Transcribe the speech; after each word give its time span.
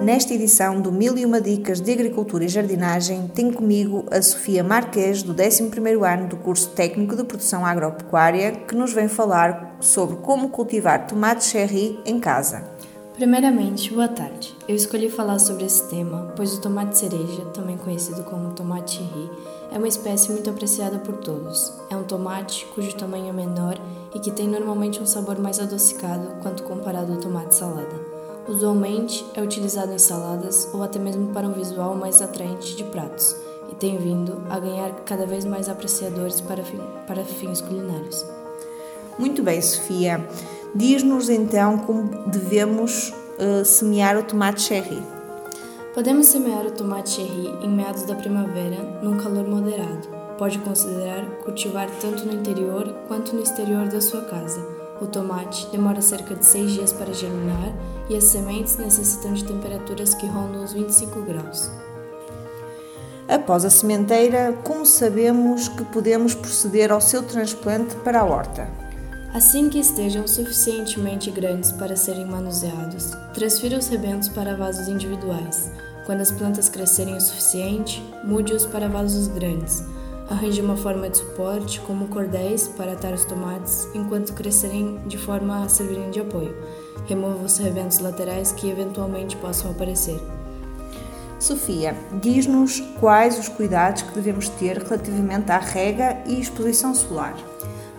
Nesta 0.00 0.32
edição 0.32 0.80
do 0.80 0.92
Mil 0.92 1.18
e 1.18 1.26
Uma 1.26 1.40
Dicas 1.40 1.80
de 1.80 1.92
Agricultura 1.92 2.44
e 2.44 2.48
Jardinagem, 2.48 3.26
tenho 3.34 3.52
comigo 3.52 4.04
a 4.12 4.22
Sofia 4.22 4.62
Marques, 4.62 5.24
do 5.24 5.34
11º 5.34 6.14
ano 6.14 6.28
do 6.28 6.36
curso 6.36 6.70
Técnico 6.70 7.16
de 7.16 7.24
Produção 7.24 7.66
Agropecuária, 7.66 8.52
que 8.52 8.76
nos 8.76 8.92
vem 8.92 9.08
falar 9.08 9.76
sobre 9.80 10.16
como 10.18 10.50
cultivar 10.50 11.06
tomate 11.08 11.44
cherry 11.44 11.98
em 12.06 12.20
casa. 12.20 12.64
Primeiramente, 13.16 13.92
boa 13.92 14.06
tarde. 14.06 14.54
Eu 14.68 14.76
escolhi 14.76 15.10
falar 15.10 15.40
sobre 15.40 15.66
esse 15.66 15.88
tema, 15.90 16.32
pois 16.36 16.54
o 16.54 16.60
tomate 16.60 16.96
cereja, 16.96 17.44
também 17.52 17.76
conhecido 17.76 18.22
como 18.22 18.54
tomate 18.54 18.98
cherry, 18.98 19.30
é 19.72 19.78
uma 19.78 19.88
espécie 19.88 20.30
muito 20.30 20.48
apreciada 20.48 21.00
por 21.00 21.16
todos. 21.16 21.72
É 21.90 21.96
um 21.96 22.04
tomate 22.04 22.64
cujo 22.66 22.94
tamanho 22.94 23.30
é 23.30 23.32
menor 23.32 23.76
e 24.14 24.20
que 24.20 24.30
tem 24.30 24.46
normalmente 24.46 25.02
um 25.02 25.06
sabor 25.06 25.38
mais 25.40 25.58
adocicado 25.58 26.36
quando 26.40 26.62
comparado 26.62 27.12
ao 27.12 27.18
tomate 27.18 27.56
salada. 27.56 28.17
Usualmente 28.48 29.26
é 29.34 29.42
utilizado 29.42 29.92
em 29.92 29.98
saladas 29.98 30.70
ou 30.72 30.82
até 30.82 30.98
mesmo 30.98 31.34
para 31.34 31.46
um 31.46 31.52
visual 31.52 31.94
mais 31.94 32.22
atraente 32.22 32.74
de 32.74 32.84
pratos, 32.84 33.36
e 33.70 33.74
tem 33.74 33.98
vindo 33.98 34.40
a 34.48 34.58
ganhar 34.58 34.90
cada 35.04 35.26
vez 35.26 35.44
mais 35.44 35.68
apreciadores 35.68 36.40
para, 36.40 36.62
para 37.06 37.22
fins 37.24 37.60
culinários. 37.60 38.24
Muito 39.18 39.42
bem, 39.42 39.60
Sofia. 39.60 40.26
Diz-nos 40.74 41.28
então 41.28 41.78
como 41.80 42.08
devemos 42.26 43.12
uh, 43.38 43.64
semear 43.66 44.16
o 44.16 44.22
tomate 44.22 44.62
cherry. 44.62 45.02
Podemos 45.92 46.28
semear 46.28 46.64
o 46.64 46.70
tomate 46.70 47.10
cherry 47.10 47.48
em 47.62 47.68
meados 47.68 48.04
da 48.04 48.14
primavera, 48.14 48.76
num 49.02 49.18
calor 49.18 49.46
moderado. 49.46 50.08
Pode 50.38 50.58
considerar 50.60 51.26
cultivar 51.44 51.90
tanto 52.00 52.24
no 52.24 52.32
interior 52.32 52.94
quanto 53.08 53.34
no 53.34 53.42
exterior 53.42 53.88
da 53.88 54.00
sua 54.00 54.22
casa 54.22 54.87
o 55.00 55.06
tomate 55.06 55.66
demora 55.70 56.02
cerca 56.02 56.34
de 56.34 56.44
6 56.44 56.72
dias 56.72 56.92
para 56.92 57.12
germinar 57.12 57.72
e 58.08 58.16
as 58.16 58.24
sementes 58.24 58.76
necessitam 58.76 59.32
de 59.32 59.44
temperaturas 59.44 60.14
que 60.14 60.26
rondam 60.26 60.64
os 60.64 60.72
25 60.72 61.22
graus. 61.22 61.70
Após 63.28 63.64
a 63.64 63.70
sementeira, 63.70 64.54
como 64.64 64.86
sabemos 64.86 65.68
que 65.68 65.84
podemos 65.84 66.34
proceder 66.34 66.90
ao 66.90 67.00
seu 67.00 67.22
transplante 67.22 67.94
para 67.96 68.20
a 68.20 68.24
horta? 68.24 68.68
Assim 69.34 69.68
que 69.68 69.78
estejam 69.78 70.26
suficientemente 70.26 71.30
grandes 71.30 71.70
para 71.70 71.94
serem 71.94 72.24
manuseados, 72.24 73.12
transfira 73.34 73.76
os 73.76 73.88
rebentos 73.88 74.28
para 74.28 74.56
vasos 74.56 74.88
individuais. 74.88 75.70
Quando 76.06 76.22
as 76.22 76.32
plantas 76.32 76.70
crescerem 76.70 77.14
o 77.14 77.20
suficiente, 77.20 78.02
mude-os 78.24 78.64
para 78.64 78.88
vasos 78.88 79.28
grandes 79.28 79.84
Arranje 80.30 80.60
uma 80.60 80.76
forma 80.76 81.08
de 81.08 81.18
suporte, 81.18 81.80
como 81.80 82.08
cordéis, 82.08 82.68
para 82.68 82.92
atar 82.92 83.14
os 83.14 83.24
tomates 83.24 83.88
enquanto 83.94 84.34
crescerem 84.34 85.00
de 85.06 85.16
forma 85.16 85.64
a 85.64 85.68
servirem 85.68 86.10
de 86.10 86.20
apoio. 86.20 86.54
Remova 87.06 87.44
os 87.44 87.56
rebentos 87.56 87.98
laterais 87.98 88.52
que 88.52 88.68
eventualmente 88.68 89.36
possam 89.36 89.70
aparecer. 89.70 90.20
Sofia, 91.40 91.94
diz-nos 92.20 92.80
quais 93.00 93.38
os 93.38 93.48
cuidados 93.48 94.02
que 94.02 94.12
devemos 94.12 94.50
ter 94.50 94.76
relativamente 94.76 95.50
à 95.50 95.58
rega 95.58 96.18
e 96.26 96.38
exposição 96.38 96.94
solar. 96.94 97.34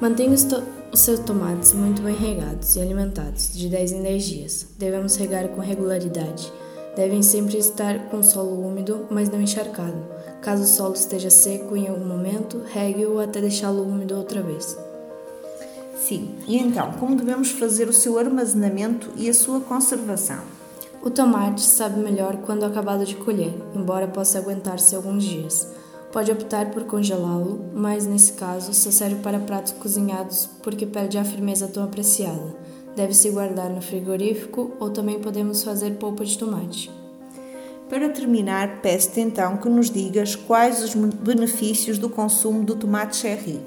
Mantenha 0.00 0.32
os, 0.32 0.44
os 0.90 1.00
seus 1.00 1.20
tomates 1.20 1.74
muito 1.74 2.02
bem 2.02 2.16
regados 2.16 2.74
e 2.74 2.80
alimentados, 2.80 3.52
de 3.52 3.68
10 3.68 3.92
em 3.92 4.02
10 4.02 4.24
dias. 4.24 4.66
Devemos 4.76 5.14
regar 5.14 5.46
com 5.48 5.60
regularidade. 5.60 6.50
Devem 6.96 7.22
sempre 7.22 7.58
estar 7.58 8.08
com 8.08 8.22
solo 8.22 8.66
úmido, 8.66 9.06
mas 9.10 9.28
não 9.28 9.40
encharcado. 9.40 10.02
Caso 10.40 10.62
o 10.62 10.66
solo 10.66 10.94
esteja 10.94 11.28
seco 11.28 11.76
em 11.76 11.88
algum 11.88 12.06
momento, 12.06 12.62
regue-o 12.72 13.20
até 13.20 13.38
deixá-lo 13.38 13.82
úmido 13.82 14.16
outra 14.16 14.42
vez. 14.42 14.76
Sim, 15.98 16.36
e 16.48 16.56
então, 16.56 16.92
como 16.92 17.14
devemos 17.14 17.50
fazer 17.50 17.86
o 17.88 17.92
seu 17.92 18.18
armazenamento 18.18 19.10
e 19.16 19.28
a 19.28 19.34
sua 19.34 19.60
conservação? 19.60 20.38
O 21.02 21.10
tomate 21.10 21.60
sabe 21.60 22.00
melhor 22.00 22.38
quando 22.38 22.64
acabado 22.64 23.04
de 23.04 23.14
colher, 23.14 23.54
embora 23.74 24.08
possa 24.08 24.38
aguentar-se 24.38 24.96
alguns 24.96 25.22
dias. 25.22 25.68
Pode 26.12 26.32
optar 26.32 26.70
por 26.70 26.84
congelá-lo, 26.84 27.60
mas 27.74 28.06
nesse 28.06 28.32
caso 28.32 28.72
só 28.72 28.90
serve 28.90 29.16
para 29.16 29.38
pratos 29.38 29.72
cozinhados 29.72 30.48
porque 30.62 30.86
perde 30.86 31.18
a 31.18 31.24
firmeza 31.24 31.68
tão 31.68 31.84
apreciada. 31.84 32.56
Deve-se 32.96 33.30
guardar 33.30 33.68
no 33.68 33.82
frigorífico 33.82 34.72
ou 34.80 34.90
também 34.90 35.20
podemos 35.20 35.62
fazer 35.62 35.92
polpa 35.92 36.24
de 36.24 36.38
tomate. 36.38 36.90
Para 37.88 38.08
terminar, 38.08 38.80
peço-te 38.80 39.20
então 39.20 39.58
que 39.58 39.68
nos 39.68 39.90
digas 39.90 40.34
quais 40.34 40.82
os 40.82 40.94
benefícios 40.94 41.98
do 41.98 42.08
consumo 42.08 42.64
do 42.64 42.74
tomate 42.74 43.16
cherry. 43.16 43.60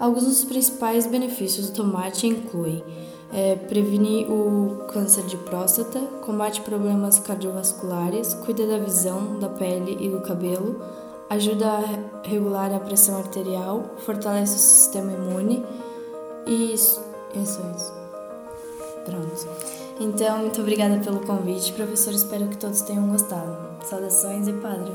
Alguns 0.00 0.24
dos 0.24 0.42
principais 0.42 1.06
benefícios 1.06 1.68
do 1.68 1.76
tomate 1.76 2.26
incluem 2.26 2.82
é, 3.32 3.54
prevenir 3.54 4.28
o 4.28 4.84
câncer 4.88 5.24
de 5.26 5.36
próstata, 5.36 6.00
combate 6.24 6.60
problemas 6.62 7.20
cardiovasculares, 7.20 8.34
cuida 8.34 8.66
da 8.66 8.78
visão, 8.78 9.38
da 9.38 9.48
pele 9.48 9.96
e 10.00 10.08
do 10.08 10.20
cabelo, 10.20 10.82
ajuda 11.30 11.66
a 11.66 12.28
regular 12.28 12.74
a 12.74 12.80
pressão 12.80 13.16
arterial, 13.16 13.94
fortalece 13.98 14.56
o 14.56 14.58
sistema 14.58 15.12
imune 15.12 15.64
e 16.46 16.74
isso, 16.74 17.00
é 17.34 17.44
só 17.44 17.62
isso. 17.76 18.01
Pronto. 19.04 19.48
Então, 20.00 20.38
muito 20.38 20.60
obrigada 20.60 20.96
pelo 20.98 21.20
convite, 21.20 21.72
professor. 21.72 22.12
Espero 22.14 22.46
que 22.48 22.56
todos 22.56 22.82
tenham 22.82 23.06
gostado. 23.08 23.56
Saudações 23.88 24.48
e 24.48 24.52
padre. 24.52 24.92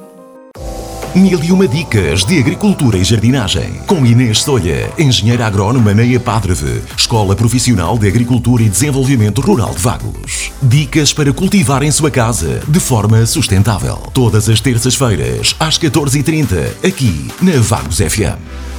Mil 1.16 1.44
e 1.44 1.52
uma 1.52 1.68
dicas 1.68 2.24
de 2.24 2.38
agricultura 2.38 2.96
e 2.98 3.04
jardinagem. 3.04 3.82
Com 3.88 4.06
Inês 4.06 4.44
Solha, 4.44 4.92
engenheira 5.00 5.48
agrónoma 5.48 5.92
na 5.92 6.06
EPADREV, 6.06 6.84
Escola 6.96 7.36
Profissional 7.36 7.98
de 7.98 8.08
Agricultura 8.08 8.62
e 8.62 8.70
Desenvolvimento 8.70 9.42
Rural 9.42 9.74
de 9.74 9.82
Vagos. 9.82 10.52
Dicas 10.62 11.14
para 11.14 11.34
cultivar 11.34 11.82
em 11.82 11.90
sua 11.90 12.12
casa 12.12 12.62
de 12.68 12.80
forma 12.80 13.26
sustentável. 13.26 13.98
Todas 14.14 14.48
as 14.48 14.62
terças-feiras, 14.62 15.56
às 15.60 15.80
14h30, 15.80 16.86
aqui 16.86 17.28
na 17.42 17.60
Vagos 17.62 17.98
FM. 17.98 18.77